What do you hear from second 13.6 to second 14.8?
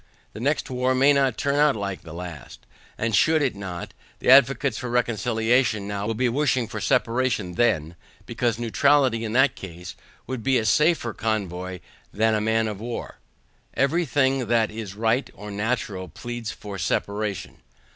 Every thing that